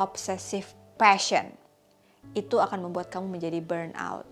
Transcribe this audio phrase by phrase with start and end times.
[0.00, 1.52] obsessive passion.
[2.32, 4.24] Itu akan membuat kamu menjadi burnout.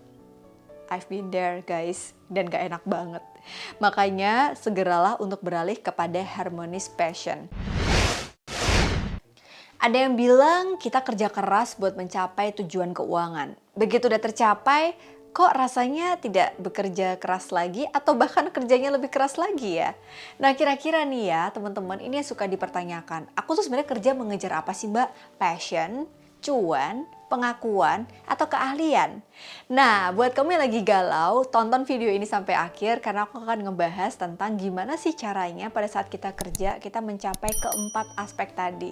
[0.89, 3.21] I've been there guys, dan gak enak banget.
[3.77, 7.45] Makanya segeralah untuk beralih kepada harmonious passion.
[9.79, 13.53] Ada yang bilang kita kerja keras buat mencapai tujuan keuangan.
[13.77, 14.97] Begitu udah tercapai,
[15.29, 19.93] kok rasanya tidak bekerja keras lagi atau bahkan kerjanya lebih keras lagi ya?
[20.41, 23.29] Nah kira-kira nih ya teman-teman ini yang suka dipertanyakan.
[23.37, 25.13] Aku tuh sebenarnya kerja mengejar apa sih mbak?
[25.37, 26.09] Passion,
[26.41, 29.21] cuan, pengakuan, atau keahlian.
[29.69, 34.17] Nah, buat kamu yang lagi galau, tonton video ini sampai akhir karena aku akan ngebahas
[34.17, 38.91] tentang gimana sih caranya pada saat kita kerja kita mencapai keempat aspek tadi.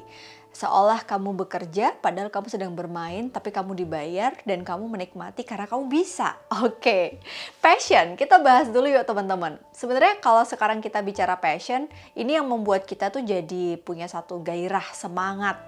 [0.57, 5.85] Seolah kamu bekerja padahal kamu sedang bermain tapi kamu dibayar dan kamu menikmati karena kamu
[5.85, 6.33] bisa.
[6.65, 7.21] Oke.
[7.61, 9.61] Passion, kita bahas dulu yuk teman-teman.
[9.69, 11.85] Sebenarnya kalau sekarang kita bicara passion,
[12.17, 15.61] ini yang membuat kita tuh jadi punya satu gairah, semangat,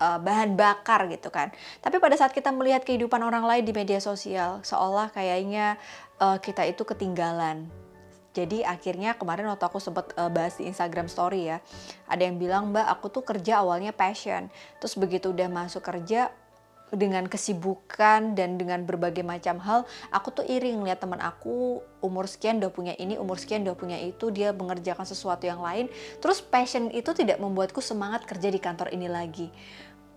[0.00, 1.52] uh, bahan bakar gitu kan.
[1.80, 5.80] Tapi pada saat kita melihat kehidupan orang lain di media sosial, seolah kayaknya
[6.20, 7.68] uh, kita itu ketinggalan.
[8.36, 11.64] Jadi akhirnya kemarin waktu aku sempat uh, bahas di Instagram story ya,
[12.04, 16.28] ada yang bilang mbak aku tuh kerja awalnya passion, terus begitu udah masuk kerja
[16.94, 19.82] dengan kesibukan dan dengan berbagai macam hal,
[20.14, 23.98] aku tuh iri ngeliat teman aku umur sekian udah punya ini, umur sekian udah punya
[23.98, 25.90] itu, dia mengerjakan sesuatu yang lain,
[26.22, 29.50] terus passion itu tidak membuatku semangat kerja di kantor ini lagi.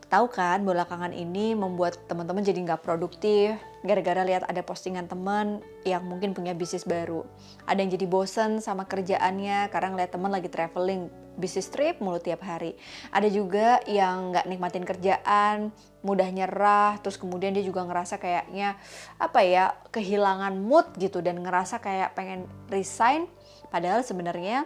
[0.09, 3.53] Tahu kan belakangan ini membuat teman-teman jadi nggak produktif
[3.85, 7.21] gara-gara lihat ada postingan teman yang mungkin punya bisnis baru.
[7.69, 12.41] Ada yang jadi bosen sama kerjaannya karena ngeliat teman lagi traveling bisnis trip mulu tiap
[12.41, 12.73] hari.
[13.13, 15.69] Ada juga yang nggak nikmatin kerjaan,
[16.03, 18.75] mudah nyerah, terus kemudian dia juga ngerasa kayaknya
[19.21, 23.29] apa ya kehilangan mood gitu dan ngerasa kayak pengen resign.
[23.71, 24.65] Padahal sebenarnya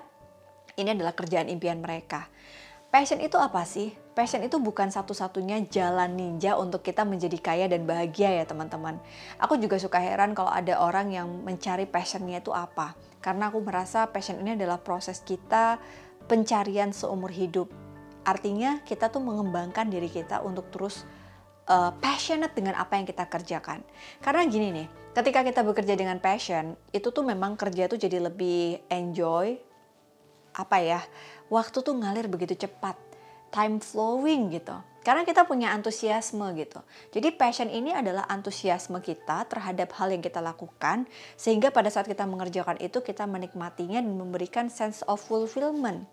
[0.79, 2.31] ini adalah kerjaan impian mereka.
[2.89, 4.02] Passion itu apa sih?
[4.13, 9.01] Passion itu bukan satu-satunya jalan ninja untuk kita menjadi kaya dan bahagia ya teman-teman.
[9.41, 12.93] Aku juga suka heran kalau ada orang yang mencari passionnya itu apa.
[13.25, 15.81] Karena aku merasa passion ini adalah proses kita
[16.29, 17.73] pencarian seumur hidup.
[18.21, 21.09] Artinya kita tuh mengembangkan diri kita untuk terus
[21.65, 23.81] uh, passionate dengan apa yang kita kerjakan.
[24.21, 24.87] Karena gini nih,
[25.17, 29.57] ketika kita bekerja dengan passion, itu tuh memang kerja tuh jadi lebih enjoy,
[30.53, 31.01] apa ya,
[31.49, 32.95] waktu tuh ngalir begitu cepat,
[33.53, 34.73] time flowing gitu.
[35.03, 36.79] Karena kita punya antusiasme gitu.
[37.11, 41.05] Jadi passion ini adalah antusiasme kita terhadap hal yang kita lakukan
[41.35, 46.07] sehingga pada saat kita mengerjakan itu kita menikmatinya dan memberikan sense of fulfillment.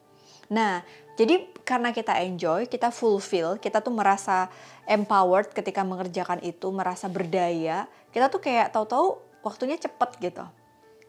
[0.50, 0.82] Nah,
[1.14, 4.50] jadi karena kita enjoy, kita fulfill, kita tuh merasa
[4.90, 10.42] empowered ketika mengerjakan itu, merasa berdaya, kita tuh kayak tahu-tahu waktunya cepet gitu.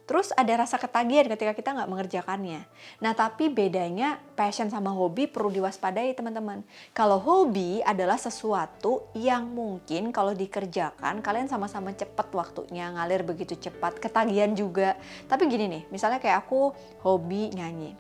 [0.09, 2.65] Terus ada rasa ketagihan ketika kita nggak mengerjakannya.
[2.99, 6.65] Nah tapi bedanya passion sama hobi perlu diwaspadai teman-teman.
[6.91, 14.01] Kalau hobi adalah sesuatu yang mungkin kalau dikerjakan kalian sama-sama cepat waktunya ngalir begitu cepat,
[14.01, 14.97] ketagihan juga.
[15.29, 16.75] Tapi gini nih, misalnya kayak aku
[17.05, 17.95] hobi nyanyi.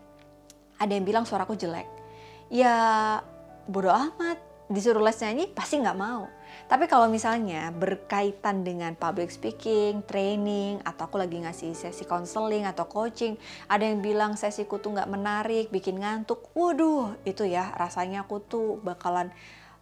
[0.81, 1.87] Ada yang bilang suaraku jelek.
[2.51, 2.75] Ya
[3.69, 6.25] bodoh amat, disuruh les nyanyi pasti nggak mau
[6.67, 12.89] tapi kalau misalnya berkaitan dengan public speaking, training, atau aku lagi ngasih sesi counseling atau
[12.89, 13.39] coaching,
[13.69, 18.77] ada yang bilang sesiku tuh nggak menarik, bikin ngantuk, waduh itu ya rasanya aku tuh
[18.83, 19.31] bakalan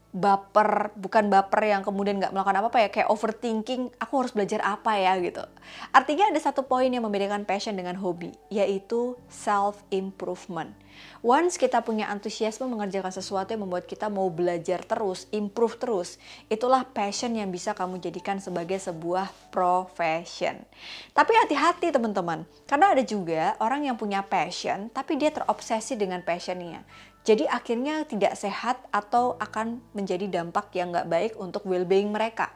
[0.09, 4.97] baper bukan baper yang kemudian nggak melakukan apa-apa ya kayak overthinking aku harus belajar apa
[4.97, 5.45] ya gitu.
[5.93, 10.73] Artinya ada satu poin yang membedakan passion dengan hobi yaitu self improvement
[11.21, 16.15] once kita punya antusiasme mengerjakan sesuatu yang membuat kita mau belajar terus improve terus
[16.47, 20.63] itulah passion yang bisa kamu jadikan sebagai sebuah profession.
[21.11, 26.83] Tapi hati-hati teman-teman karena ada juga orang yang punya passion tapi dia terobsesi dengan passionnya
[27.27, 32.49] jadi akhirnya tidak sehat atau akan menjadi dampak yang nggak baik untuk well-being mereka.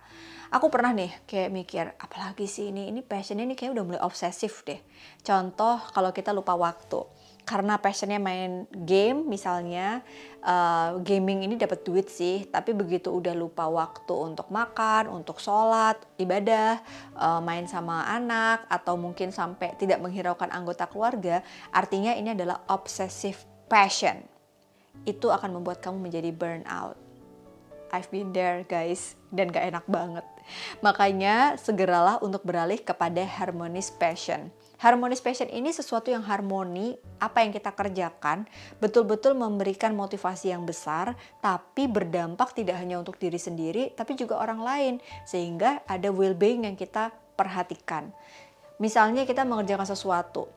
[0.53, 4.61] Aku pernah nih kayak mikir, apalagi sih ini, ini passion ini kayak udah mulai obsesif
[4.61, 4.77] deh.
[5.25, 7.01] Contoh kalau kita lupa waktu.
[7.43, 9.99] Karena passionnya main game misalnya,
[10.45, 15.99] uh, gaming ini dapat duit sih, tapi begitu udah lupa waktu untuk makan, untuk sholat,
[16.21, 16.79] ibadah,
[17.17, 21.43] uh, main sama anak, atau mungkin sampai tidak menghiraukan anggota keluarga,
[21.75, 24.32] artinya ini adalah obsessive passion
[25.03, 26.95] itu akan membuat kamu menjadi burnout.
[27.93, 30.25] I've been there guys dan gak enak banget.
[30.81, 34.49] Makanya segeralah untuk beralih kepada harmonious passion.
[34.81, 38.49] Harmonious passion ini sesuatu yang harmoni, apa yang kita kerjakan
[38.81, 44.59] betul-betul memberikan motivasi yang besar, tapi berdampak tidak hanya untuk diri sendiri, tapi juga orang
[44.59, 44.93] lain,
[45.23, 48.09] sehingga ada well-being yang kita perhatikan.
[48.81, 50.49] Misalnya kita mengerjakan sesuatu,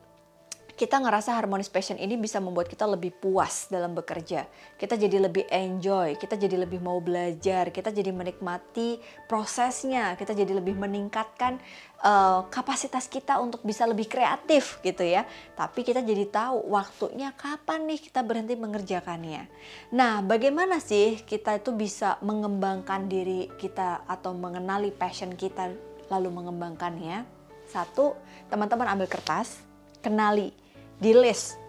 [0.77, 4.45] kita ngerasa harmonis passion ini bisa membuat kita lebih puas dalam bekerja.
[4.77, 10.53] Kita jadi lebih enjoy, kita jadi lebih mau belajar, kita jadi menikmati prosesnya, kita jadi
[10.53, 11.57] lebih meningkatkan
[12.05, 15.25] uh, kapasitas kita untuk bisa lebih kreatif gitu ya.
[15.57, 19.49] Tapi kita jadi tahu waktunya kapan nih kita berhenti mengerjakannya.
[19.97, 25.73] Nah, bagaimana sih kita itu bisa mengembangkan diri kita atau mengenali passion kita
[26.13, 27.25] lalu mengembangkannya?
[27.65, 28.13] Satu,
[28.53, 29.65] teman-teman ambil kertas,
[30.05, 30.66] kenali
[30.97, 31.67] di list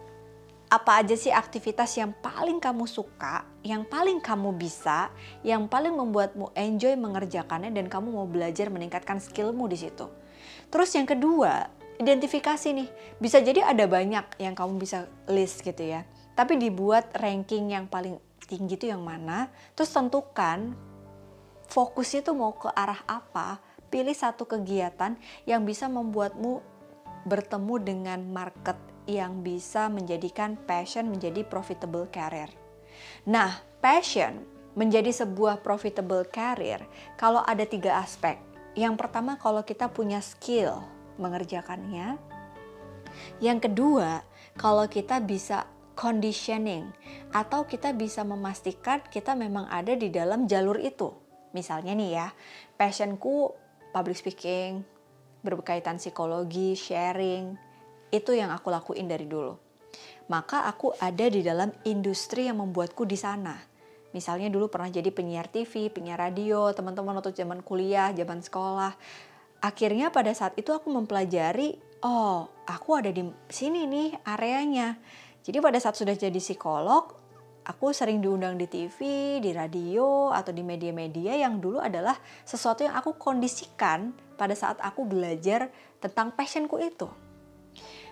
[0.69, 5.09] apa aja sih aktivitas yang paling kamu suka, yang paling kamu bisa,
[5.41, 10.13] yang paling membuatmu enjoy mengerjakannya dan kamu mau belajar meningkatkan skillmu di situ.
[10.69, 12.89] Terus yang kedua, identifikasi nih.
[13.17, 16.05] Bisa jadi ada banyak yang kamu bisa list gitu ya.
[16.37, 20.77] Tapi dibuat ranking yang paling tinggi itu yang mana, terus tentukan
[21.73, 23.57] fokusnya tuh mau ke arah apa,
[23.89, 25.17] pilih satu kegiatan
[25.49, 26.61] yang bisa membuatmu
[27.25, 32.53] bertemu dengan market yang bisa menjadikan passion menjadi profitable career.
[33.25, 34.45] Nah, passion
[34.77, 36.85] menjadi sebuah profitable career
[37.17, 38.37] kalau ada tiga aspek.
[38.77, 40.85] Yang pertama kalau kita punya skill
[41.17, 42.21] mengerjakannya.
[43.43, 44.23] Yang kedua,
[44.55, 45.67] kalau kita bisa
[45.99, 46.95] conditioning
[47.35, 51.11] atau kita bisa memastikan kita memang ada di dalam jalur itu.
[51.57, 52.29] Misalnya nih ya,
[52.79, 53.51] passionku
[53.91, 54.87] public speaking,
[55.43, 57.59] berkaitan psikologi, sharing,
[58.13, 59.57] itu yang aku lakuin dari dulu.
[60.29, 63.57] Maka aku ada di dalam industri yang membuatku di sana.
[64.13, 68.93] Misalnya dulu pernah jadi penyiar TV, penyiar radio, teman-teman waktu zaman kuliah, zaman sekolah.
[69.61, 74.97] Akhirnya pada saat itu aku mempelajari, oh aku ada di sini nih areanya.
[75.45, 77.13] Jadi pada saat sudah jadi psikolog,
[77.69, 78.97] aku sering diundang di TV,
[79.45, 82.17] di radio, atau di media-media yang dulu adalah
[82.49, 85.69] sesuatu yang aku kondisikan pada saat aku belajar
[86.01, 87.28] tentang passionku itu.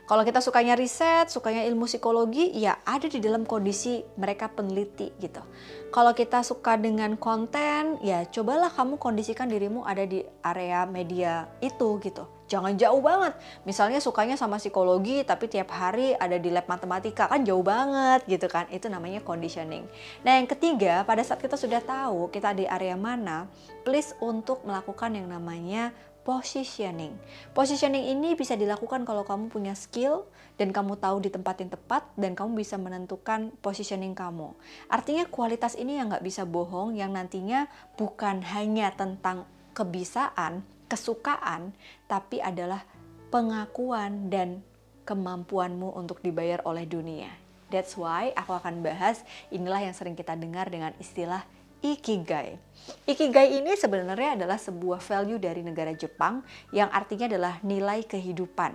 [0.07, 5.43] Kalau kita sukanya riset, sukanya ilmu psikologi, ya ada di dalam kondisi mereka peneliti gitu.
[5.91, 11.99] Kalau kita suka dengan konten, ya cobalah kamu kondisikan dirimu ada di area media itu
[11.99, 12.23] gitu.
[12.47, 13.35] Jangan jauh banget.
[13.67, 18.47] Misalnya sukanya sama psikologi tapi tiap hari ada di lab matematika kan jauh banget gitu
[18.47, 18.71] kan.
[18.71, 19.91] Itu namanya conditioning.
[20.23, 23.51] Nah, yang ketiga, pada saat kita sudah tahu kita di area mana,
[23.83, 25.91] please untuk melakukan yang namanya
[26.27, 27.15] positioning.
[27.55, 30.27] Positioning ini bisa dilakukan kalau kamu punya skill
[30.59, 34.51] dan kamu tahu di tempat yang tepat dan kamu bisa menentukan positioning kamu.
[34.91, 39.47] Artinya kualitas ini yang nggak bisa bohong yang nantinya bukan hanya tentang
[39.79, 41.71] kebisaan, kesukaan,
[42.11, 42.83] tapi adalah
[43.31, 44.67] pengakuan dan
[45.07, 47.31] kemampuanmu untuk dibayar oleh dunia.
[47.71, 49.23] That's why aku akan bahas
[49.55, 51.47] inilah yang sering kita dengar dengan istilah
[51.87, 52.59] Ikigai.
[53.07, 56.43] Ikigai ini sebenarnya adalah sebuah value dari negara Jepang
[56.75, 58.75] yang artinya adalah nilai kehidupan.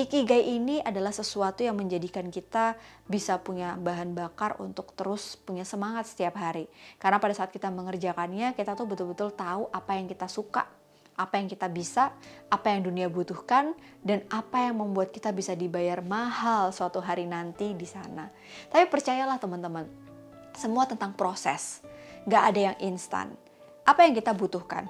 [0.00, 2.72] Ikigai ini adalah sesuatu yang menjadikan kita
[3.04, 6.72] bisa punya bahan bakar untuk terus punya semangat setiap hari.
[6.96, 10.64] Karena pada saat kita mengerjakannya, kita tuh betul-betul tahu apa yang kita suka,
[11.20, 12.16] apa yang kita bisa,
[12.48, 17.76] apa yang dunia butuhkan, dan apa yang membuat kita bisa dibayar mahal suatu hari nanti
[17.76, 18.32] di sana.
[18.72, 19.84] Tapi percayalah teman-teman,
[20.56, 21.84] semua tentang proses
[22.28, 23.32] Gak ada yang instan.
[23.88, 24.84] Apa yang kita butuhkan?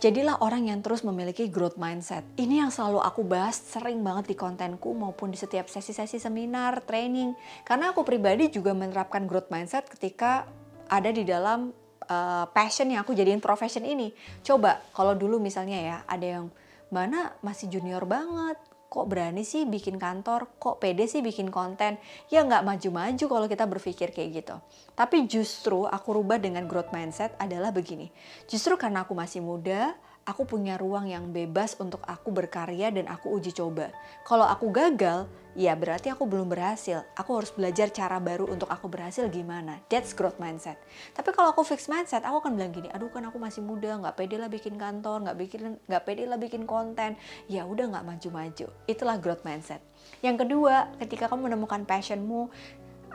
[0.00, 2.24] Jadilah orang yang terus memiliki growth mindset.
[2.36, 7.36] Ini yang selalu aku bahas sering banget di kontenku maupun di setiap sesi-sesi seminar, training.
[7.64, 10.48] Karena aku pribadi juga menerapkan growth mindset ketika
[10.88, 11.76] ada di dalam
[12.08, 14.12] uh, passion yang aku jadiin profession ini.
[14.40, 16.46] Coba kalau dulu misalnya ya ada yang
[16.88, 18.56] mana masih junior banget,
[18.96, 22.00] kok berani sih bikin kantor, kok pede sih bikin konten.
[22.32, 24.56] Ya nggak maju-maju kalau kita berpikir kayak gitu.
[24.96, 28.08] Tapi justru aku rubah dengan growth mindset adalah begini.
[28.48, 29.92] Justru karena aku masih muda,
[30.26, 33.94] aku punya ruang yang bebas untuk aku berkarya dan aku uji coba.
[34.26, 37.06] Kalau aku gagal, ya berarti aku belum berhasil.
[37.14, 39.78] Aku harus belajar cara baru untuk aku berhasil gimana.
[39.86, 40.76] That's growth mindset.
[41.14, 44.18] Tapi kalau aku fix mindset, aku akan bilang gini, aduh kan aku masih muda, nggak
[44.18, 47.14] pede lah bikin kantor, nggak bikin nggak pede lah bikin konten.
[47.46, 48.66] Ya udah nggak maju-maju.
[48.90, 49.80] Itulah growth mindset.
[50.20, 52.50] Yang kedua, ketika kamu menemukan passionmu,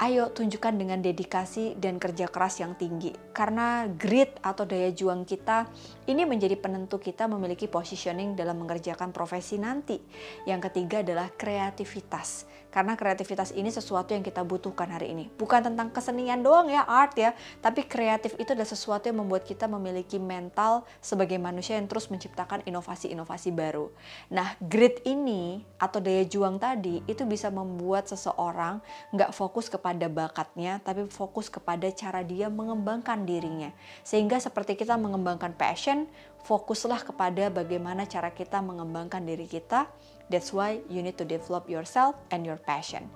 [0.02, 3.14] ayo tunjukkan dengan dedikasi dan kerja keras yang tinggi.
[3.30, 5.70] Karena grit atau daya juang kita
[6.10, 10.02] ini menjadi penentu kita memiliki positioning dalam mengerjakan profesi nanti.
[10.50, 12.50] Yang ketiga adalah kreativitas.
[12.72, 15.28] Karena kreativitas ini sesuatu yang kita butuhkan hari ini.
[15.36, 19.68] Bukan tentang kesenian doang ya, art ya, tapi kreatif itu adalah sesuatu yang membuat kita
[19.68, 23.92] memiliki mental sebagai manusia yang terus menciptakan inovasi-inovasi baru.
[24.32, 28.80] Nah, grit ini atau daya juang tadi itu bisa membuat seseorang
[29.12, 33.76] nggak fokus kepada bakatnya, tapi fokus kepada cara dia mengembangkan dirinya.
[34.08, 36.08] Sehingga seperti kita mengembangkan passion,
[36.46, 39.86] fokuslah kepada bagaimana cara kita mengembangkan diri kita.
[40.32, 43.12] That's why you need to develop yourself and your passion.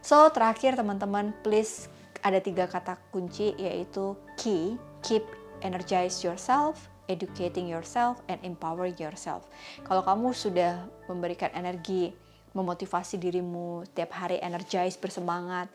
[0.00, 1.90] So terakhir teman-teman, please
[2.22, 5.24] ada tiga kata kunci yaitu key, keep
[5.60, 9.50] energize yourself, educating yourself, and empowering yourself.
[9.82, 12.14] Kalau kamu sudah memberikan energi,
[12.54, 15.70] memotivasi dirimu tiap hari energize, bersemangat,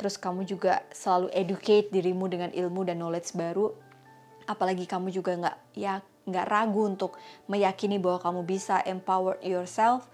[0.00, 3.72] terus kamu juga selalu educate dirimu dengan ilmu dan knowledge baru,
[4.48, 7.16] apalagi kamu juga nggak ya nggak ragu untuk
[7.48, 10.06] meyakini bahwa kamu bisa empower yourself,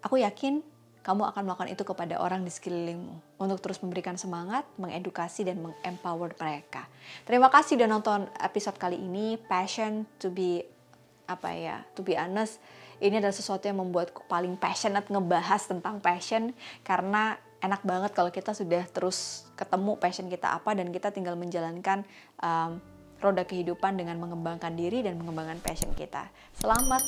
[0.00, 0.62] aku yakin
[1.02, 6.30] kamu akan melakukan itu kepada orang di sekelilingmu untuk terus memberikan semangat, mengedukasi dan mengempower
[6.38, 6.86] mereka.
[7.26, 9.34] Terima kasih sudah nonton episode kali ini.
[9.34, 10.62] Passion to be
[11.26, 11.82] apa ya?
[11.98, 12.62] To be honest,
[13.02, 16.54] ini adalah sesuatu yang membuatku paling passionate ngebahas tentang passion
[16.86, 22.06] karena enak banget kalau kita sudah terus ketemu passion kita apa dan kita tinggal menjalankan
[22.38, 22.78] um,
[23.22, 26.26] roda kehidupan dengan mengembangkan diri dan mengembangkan passion kita.
[26.58, 27.00] Selamat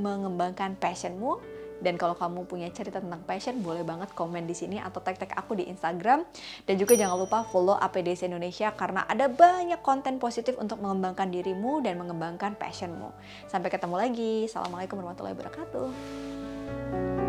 [0.00, 5.00] mengembangkan passionmu dan kalau kamu punya cerita tentang passion, boleh banget komen di sini atau
[5.00, 6.28] tag-tag aku di Instagram.
[6.68, 11.80] Dan juga jangan lupa follow APDC Indonesia karena ada banyak konten positif untuk mengembangkan dirimu
[11.80, 13.10] dan mengembangkan passionmu.
[13.48, 14.44] Sampai ketemu lagi.
[14.46, 17.19] Assalamualaikum warahmatullahi wabarakatuh.